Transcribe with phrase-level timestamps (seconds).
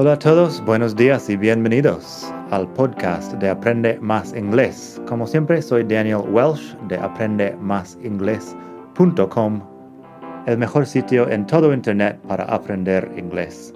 [0.00, 5.02] Hola a todos, buenos días y bienvenidos al podcast de Aprende Más Inglés.
[5.08, 9.60] Como siempre, soy Daniel Welsh de aprendemásinglés.com,
[10.46, 13.74] el mejor sitio en todo Internet para aprender inglés.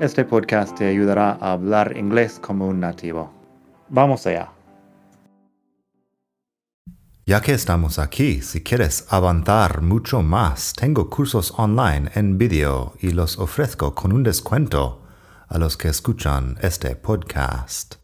[0.00, 3.30] Este podcast te ayudará a hablar inglés como un nativo.
[3.90, 4.50] Vamos allá.
[7.26, 13.10] Ya que estamos aquí, si quieres avanzar mucho más, tengo cursos online en vídeo y
[13.10, 15.02] los ofrezco con un descuento
[15.48, 17.96] a los que escuchan este podcast.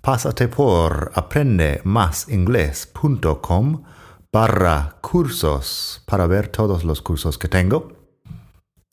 [0.00, 3.84] Pásate por aprendemasingles.com
[4.32, 7.92] barra cursos para ver todos los cursos que tengo.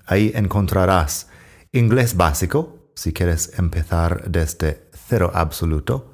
[0.06, 1.30] Ahí encontrarás
[1.72, 6.14] inglés básico, si quieres empezar desde cero absoluto.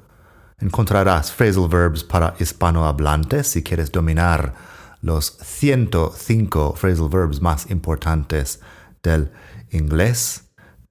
[0.58, 4.54] Encontrarás phrasal verbs para hispanohablantes, si quieres dominar
[5.00, 8.60] los 105 phrasal verbs más importantes
[9.02, 9.32] del
[9.70, 10.43] inglés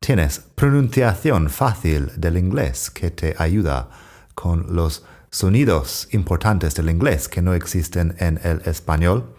[0.06, 3.88] tienes pronunciación fácil del inglés que te ayuda
[4.36, 9.34] con los sonidos importantes del inglés que no existen en el español.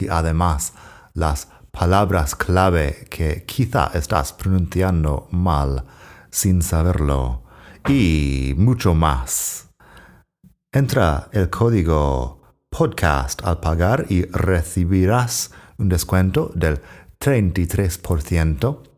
[0.00, 0.72] Y además
[1.14, 5.84] las palabras clave que quizá estás pronunciando mal
[6.32, 7.44] sin saberlo.
[7.86, 9.68] Y mucho más.
[10.72, 16.80] Entra el código podcast al pagar y recibirás un descuento del
[17.20, 18.91] 33%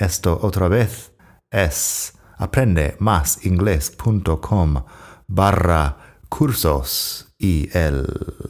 [0.00, 1.12] esto otra vez
[1.50, 4.84] es aprendemasingles.com
[5.28, 5.96] barra
[6.28, 8.06] cursos y el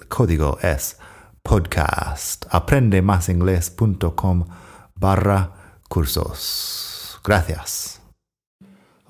[0.09, 0.99] código es
[1.43, 2.47] podcast.
[2.51, 4.47] aprendemasingles.com
[4.95, 5.53] barra
[5.89, 7.19] cursos.
[7.25, 8.01] Gracias.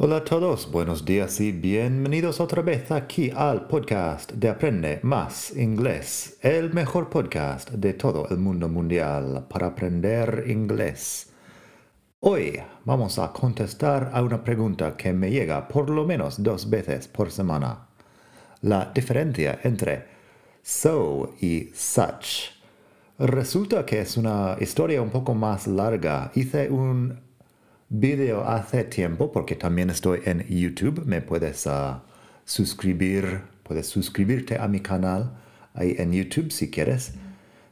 [0.03, 5.55] Hola a todos, buenos días y bienvenidos otra vez aquí al podcast de Aprende Más
[5.55, 11.30] Inglés, el mejor podcast de todo el mundo mundial para aprender inglés.
[12.23, 17.09] Hoy vamos a contestar a una pregunta que me llega por lo menos dos veces
[17.09, 17.87] por semana.
[18.61, 20.05] La diferencia entre
[20.62, 22.50] so y such.
[23.19, 26.31] Resulta que es una historia un poco más larga.
[26.34, 27.19] Hice un
[27.89, 31.06] video hace tiempo porque también estoy en YouTube.
[31.06, 32.03] Me puedes ah,
[32.44, 35.39] suscribir, puedes suscribirte a mi canal
[35.73, 37.15] ahí en YouTube si quieres.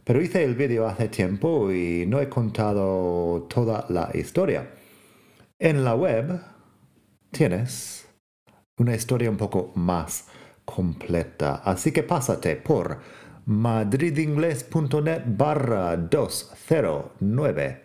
[0.09, 4.71] Pero hice el vídeo hace tiempo y no he contado toda la historia.
[5.59, 6.41] En la web
[7.31, 8.09] tienes
[8.79, 10.29] una historia un poco más
[10.65, 11.57] completa.
[11.57, 13.01] Así que pásate por
[13.45, 17.85] madridingles.net barra 209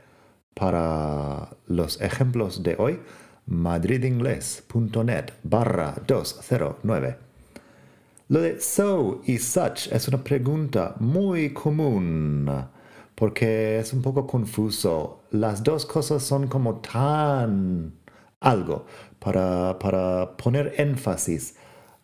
[0.53, 3.01] para los ejemplos de hoy.
[3.47, 7.22] madridingles.net barra 209.
[8.29, 12.49] Lo de so y such es una pregunta muy común
[13.15, 15.23] porque es un poco confuso.
[15.31, 17.93] Las dos cosas son como tan
[18.39, 18.85] algo
[19.19, 21.55] para, para poner énfasis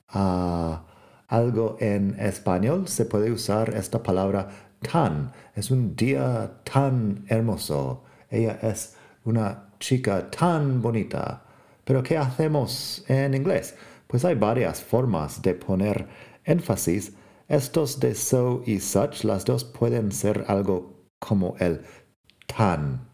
[0.09, 0.83] a
[1.27, 4.49] algo en español se puede usar esta palabra
[4.81, 5.31] tan.
[5.55, 8.03] Es un día tan hermoso.
[8.29, 11.43] Ella es una chica tan bonita.
[11.85, 13.75] Pero ¿qué hacemos en inglés?
[14.09, 16.07] Pues hay varias formas de poner
[16.43, 17.11] énfasis.
[17.47, 21.85] Estos de so y such, las dos pueden ser algo como el
[22.47, 23.07] tan.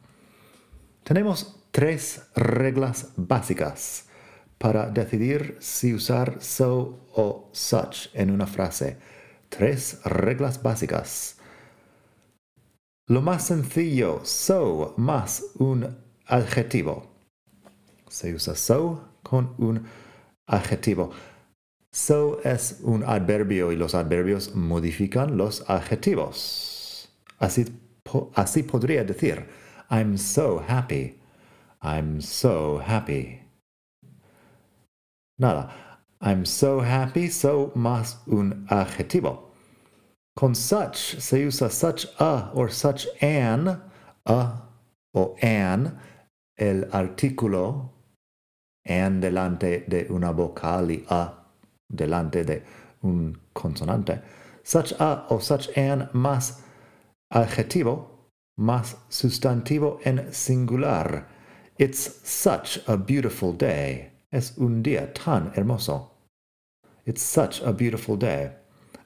[1.03, 4.05] Tenemos tres reglas básicas
[4.57, 8.97] para decidir si usar so o such en una frase.
[9.49, 11.35] Tres reglas básicas.
[13.07, 17.11] Lo más sencillo, so más un adjetivo.
[18.07, 20.04] Se usa so con un adjetivo.
[21.91, 27.09] So es un adverbio y los adverbios modifican los adjetivos.
[27.39, 27.65] Así,
[28.35, 29.47] así podría decir,
[29.89, 31.19] I'm so happy.
[31.81, 33.41] I'm so happy.
[35.37, 35.73] Nada.
[36.21, 39.51] I'm so happy, so más un adjetivo.
[40.35, 43.81] Con such se usa such a or such an,
[44.25, 44.61] a
[45.13, 45.97] o an,
[46.57, 47.94] el artículo
[48.85, 51.43] en delante de una vocal y a
[51.89, 52.63] delante de
[53.01, 54.21] un consonante.
[54.63, 56.63] Such a o such an más
[57.29, 58.15] adjetivo
[58.57, 61.27] más sustantivo en singular.
[61.77, 64.11] It's such a beautiful day.
[64.31, 66.11] Es un día tan hermoso.
[67.05, 68.51] It's such a beautiful day.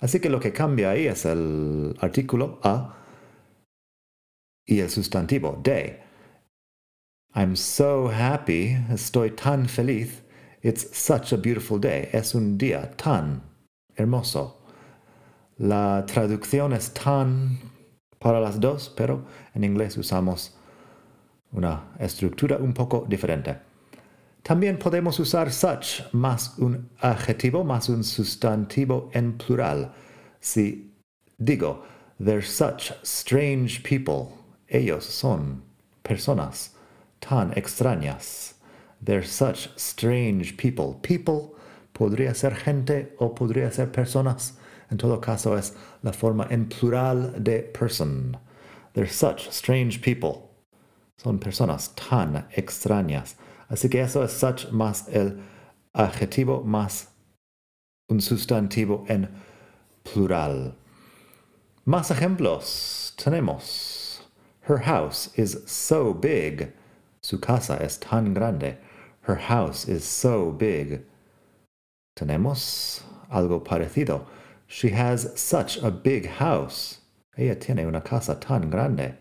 [0.02, 2.96] Así que lo que cambia ahí es el artículo a
[4.66, 6.00] y el sustantivo day.
[7.36, 10.22] I'm so happy, estoy tan feliz.
[10.64, 12.10] It's such a beautiful day.
[12.12, 13.44] Es un día tan
[13.96, 14.56] hermoso.
[15.60, 17.60] La traducción es tan
[18.20, 20.56] para las dos, pero en inglés usamos
[21.52, 23.58] una estructura un poco diferente.
[24.42, 29.94] También podemos usar such más un adjetivo más un sustantivo en plural.
[30.40, 30.96] Si
[31.38, 31.84] digo,
[32.20, 34.34] they're such strange people,
[34.68, 35.62] ellos son
[36.02, 36.79] personas
[37.22, 38.54] tan extrañas.
[39.02, 41.00] They're such strange people.
[41.02, 41.56] People
[41.94, 44.54] podría ser gente o podría ser personas.
[44.92, 45.74] En todo caso es
[46.04, 48.38] la forma en plural de person.
[48.94, 50.50] They're such strange people.
[51.18, 53.36] Son personas tan extrañas.
[53.70, 55.42] Así que eso es such más el
[55.94, 57.08] adjetivo más
[58.10, 59.30] un sustantivo en
[60.04, 60.76] plural.
[61.86, 64.22] Más ejemplos tenemos.
[64.62, 66.74] Her house is so big.
[67.30, 68.80] Su casa es tan grande.
[69.28, 71.06] Her house is so big.
[72.18, 74.26] Tenemos algo parecido.
[74.66, 77.02] She has such a big house.
[77.38, 79.14] Ella tiene una casa tan grande.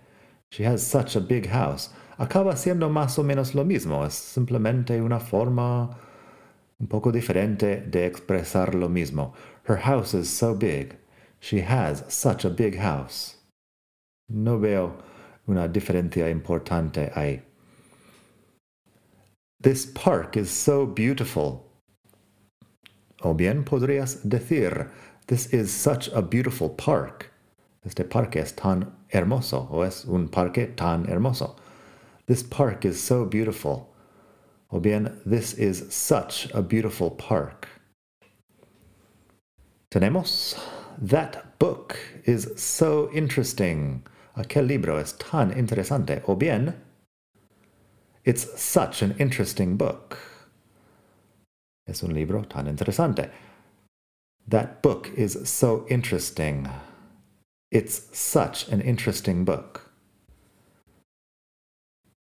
[0.51, 1.91] She has such a big house.
[2.19, 4.07] Acaba siendo más o menos lo mismo.
[4.07, 5.95] Es simplemente una forma
[6.81, 9.35] un poco diferente de expresar lo mismo.
[9.65, 10.97] Her house is so big.
[11.41, 13.37] She has such a big house.
[14.31, 14.95] No veo
[15.47, 17.43] una diferencia importante ahí.
[19.61, 21.65] This park is so beautiful.
[23.23, 24.91] O bien podrías decir,
[25.29, 27.31] This is such a beautiful park.
[27.85, 31.57] Este parque es tan hermoso, o es un parque tan hermoso.
[32.27, 33.95] This park is so beautiful.
[34.71, 37.69] O bien, this is such a beautiful park.
[39.91, 40.59] Tenemos,
[40.97, 44.03] that book is so interesting.
[44.35, 46.23] Aquel libro es tan interesante.
[46.27, 46.75] O bien,
[48.29, 50.19] it's such an interesting book.
[51.87, 53.31] Es un libro tan interesante.
[54.47, 56.69] That book is so interesting.
[57.71, 59.91] It's such an interesting book.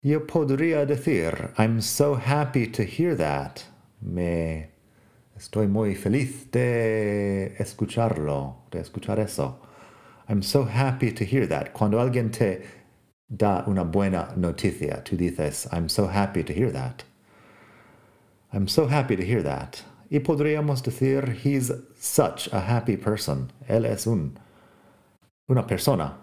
[0.02, 3.64] Yo podría decir, I'm so happy to hear that.
[4.02, 4.70] Me
[5.38, 9.60] estoy muy feliz de escucharlo, de escuchar eso.
[10.28, 11.72] I'm so happy to hear that.
[11.72, 12.64] Cuando alguien te
[13.28, 17.04] da una buena noticia, tú dices, I'm so happy to hear that.
[18.52, 19.82] I'm so happy to hear that.
[20.10, 23.50] Y podríamos decir, he's such a happy person.
[23.68, 24.38] Él es un,
[25.48, 26.18] una persona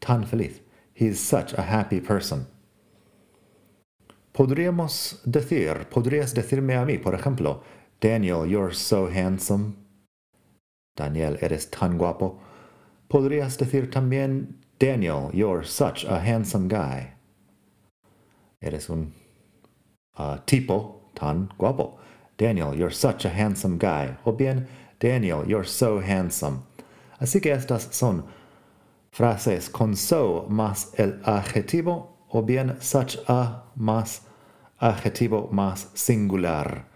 [0.00, 0.60] tan feliz.
[0.94, 2.46] He's such a happy person.
[4.32, 7.62] Podríamos decir, podrías decirme a mí, por ejemplo,
[8.00, 9.76] Daniel, you're so handsome.
[10.96, 12.40] Daniel, eres tan guapo.
[13.08, 17.12] Podrías decir también, Daniel, you're such a handsome guy.
[18.60, 19.12] Eres un
[20.18, 22.00] uh, tipo tan guapo.
[22.36, 24.16] Daniel, you're such a handsome guy.
[24.26, 24.66] O bien,
[24.98, 26.64] Daniel, you're so handsome.
[27.20, 28.24] Así que estas son
[29.12, 34.22] frases con so más el adjetivo o bien such a más
[34.80, 36.86] adjetivo más singular.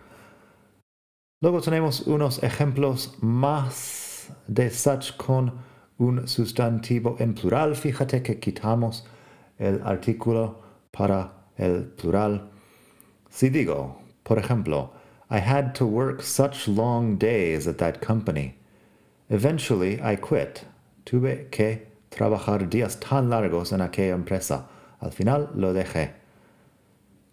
[1.40, 7.74] Luego tenemos unos ejemplos más de such con un sustantivo en plural.
[7.74, 9.04] Fíjate que quitamos
[9.58, 12.50] el artículo para el plural.
[13.30, 14.90] Si digo, por ejemplo,
[15.28, 18.54] I had to work such long days at that company.
[19.28, 20.64] Eventually, I quit.
[21.04, 24.66] Tuve que trabajar días tan largos en aquella empresa.
[25.00, 26.12] Al final lo dejé.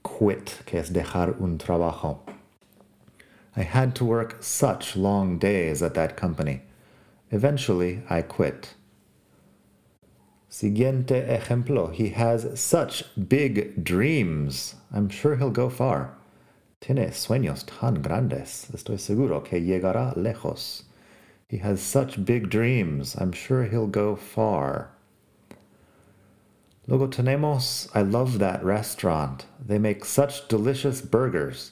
[0.04, 2.20] Quit, que es dejar un trabajo.
[3.56, 6.62] I had to work such long days at that company.
[7.34, 8.75] Eventually, I quit.
[10.48, 11.92] Siguiente ejemplo.
[11.92, 14.75] He has such big dreams.
[14.94, 16.13] I'm sure he'll go far.
[16.80, 18.68] Tiene sueños tan grandes.
[18.72, 20.84] Estoy seguro que llegará lejos.
[21.50, 23.16] He has such big dreams.
[23.20, 24.92] I'm sure he'll go far.
[26.86, 29.48] Luego tenemos, I love that restaurant.
[29.60, 31.72] They make such delicious burgers.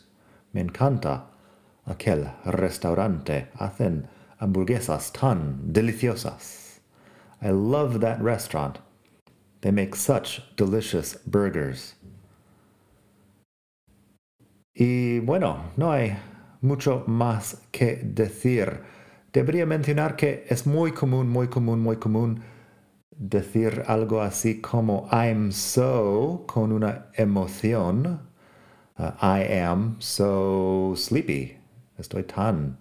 [0.53, 1.21] Me encanta
[1.87, 3.45] aquel restaurante.
[3.59, 4.07] Hacen
[4.41, 6.79] hamburguesas tan deliciosas.
[7.41, 8.79] I love that restaurant.
[9.61, 11.95] They make such delicious burgers.
[14.75, 16.17] Y bueno, no hay
[16.61, 18.81] mucho más que decir.
[19.33, 22.41] Debería mencionar que es muy común, muy común, muy común
[23.11, 28.19] decir algo así como I'm so con una emoción.
[28.97, 31.57] Uh, I am so sleepy.
[31.99, 32.80] Estoy tan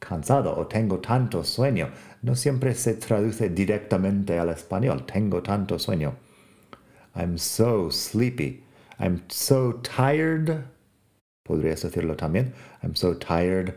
[0.00, 1.90] cansado o tengo tanto sueño.
[2.22, 5.06] No siempre se traduce directamente al español.
[5.06, 6.16] Tengo tanto sueño.
[7.14, 8.64] I'm so sleepy.
[8.98, 10.64] I'm so tired
[11.50, 12.52] podrías decirlo también.
[12.82, 13.74] I'm so tired.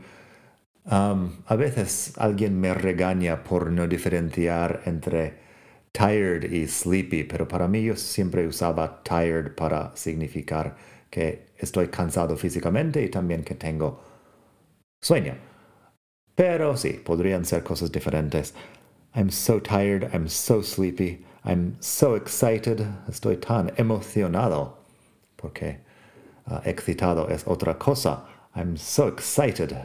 [0.85, 5.33] Um, a veces alguien me regaña por no diferenciar entre
[5.91, 10.75] tired y sleepy, pero para mí yo siempre usaba tired para significar
[11.09, 14.01] que estoy cansado físicamente y también que tengo
[15.01, 15.52] sueño.
[16.35, 18.53] Pero sí, podrían ser cosas diferentes.
[19.15, 24.77] I'm so tired, I'm so sleepy, I'm so excited, estoy tan emocionado,
[25.37, 25.81] porque
[26.47, 28.23] uh, excitado es otra cosa.
[28.55, 29.75] I'm so excited.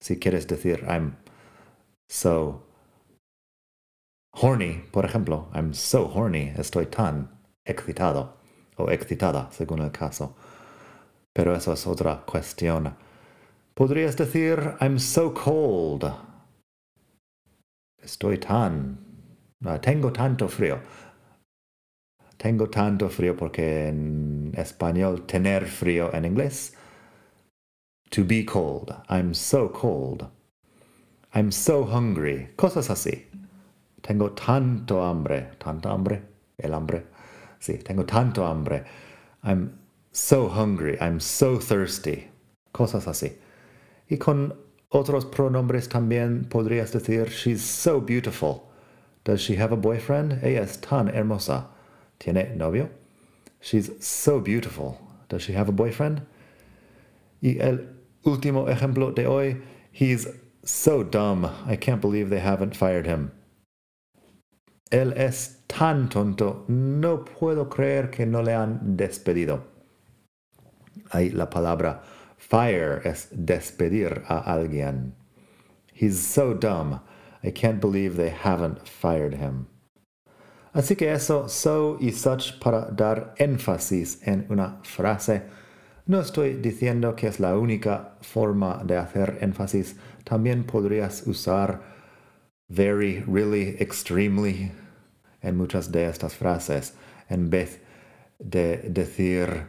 [0.00, 1.16] Si quieres decir I'm
[2.08, 2.62] so
[4.32, 7.28] horny, por ejemplo, I'm so horny, estoy tan
[7.64, 8.30] excitado
[8.76, 10.34] o excitada, según el caso.
[11.32, 12.96] Pero eso es otra cuestión.
[13.76, 16.10] Podrías decir I'm so cold.
[18.02, 18.96] Estoy tan...
[19.82, 20.80] tengo tanto frío.
[22.38, 26.72] Tengo tanto frío porque en español tener frío en inglés.
[28.12, 28.96] To be cold.
[29.10, 30.26] I'm so cold.
[31.34, 32.48] I'm so hungry.
[32.56, 33.26] Cosas así.
[34.00, 35.50] Tengo tanto hambre.
[35.58, 36.22] ¿Tanto hambre?
[36.56, 37.04] El hambre.
[37.58, 38.84] Sí, tengo tanto hambre.
[39.42, 39.78] I'm
[40.12, 40.96] so hungry.
[40.98, 42.30] I'm so thirsty.
[42.72, 43.36] Cosas así.
[44.08, 44.54] Y con
[44.88, 48.62] otros pronombres también podrías decir, she's so beautiful.
[49.24, 50.44] Does she have a boyfriend?
[50.44, 51.66] Ella es tan hermosa.
[52.18, 52.88] ¿Tiene novio?
[53.60, 54.98] She's so beautiful.
[55.28, 56.22] Does she have a boyfriend?
[57.42, 57.88] Y el
[58.24, 60.28] último ejemplo de hoy, he's
[60.64, 61.46] so dumb.
[61.66, 63.32] I can't believe they haven't fired him.
[64.92, 66.64] Él es tan tonto.
[66.68, 69.64] No puedo creer que no le han despedido.
[71.10, 72.02] Hay la palabra
[72.48, 75.14] fire es despedir a alguien.
[75.92, 77.00] He's so dumb.
[77.42, 79.66] I can't believe they haven't fired him.
[80.74, 85.42] Así que eso, so y such para dar énfasis en una frase.
[86.06, 89.96] No estoy diciendo que es la única forma de hacer énfasis.
[90.24, 91.80] También podrías usar
[92.68, 94.70] very, really, extremely
[95.42, 96.94] en muchas de estas frases
[97.28, 97.80] en vez
[98.38, 99.66] de decir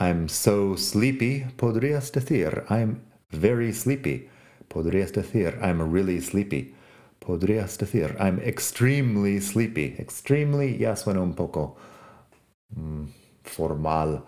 [0.00, 4.28] I'm so sleepy, podrías decir I'm very sleepy.
[4.68, 6.74] Podrías decir I'm really sleepy.
[7.18, 9.96] Podrías decir I'm extremely sleepy.
[9.98, 11.76] Extremely ya suena un poco
[12.76, 13.06] mm,
[13.42, 14.24] formal.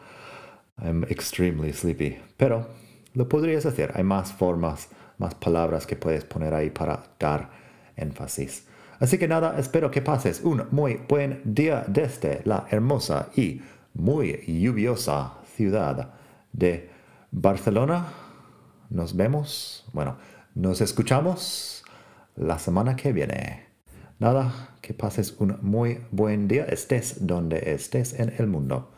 [0.83, 2.19] I'm extremely sleepy.
[2.37, 2.67] Pero
[3.15, 3.93] lo podrías decir.
[3.95, 7.49] Hay más formas, más palabras que puedes poner ahí para dar
[7.97, 8.67] énfasis.
[8.99, 13.63] Así que nada, espero que pases un muy buen día desde la hermosa y
[13.95, 16.15] muy lluviosa ciudad
[16.53, 16.91] de
[17.31, 18.07] Barcelona.
[18.89, 20.17] Nos vemos, bueno,
[20.55, 21.85] nos escuchamos
[22.37, 23.67] la semana que viene.
[24.19, 28.91] Nada, que pases un muy buen día, estés donde estés en el mundo.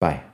[0.00, 0.33] Bye.